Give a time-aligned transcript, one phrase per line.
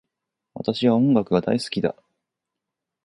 [0.55, 1.95] 私は音楽が大好きだ